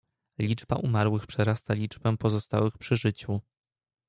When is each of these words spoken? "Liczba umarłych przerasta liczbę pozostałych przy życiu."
"Liczba 0.39 0.75
umarłych 0.75 1.27
przerasta 1.27 1.73
liczbę 1.73 2.17
pozostałych 2.17 2.77
przy 2.77 2.95
życiu." 2.95 3.41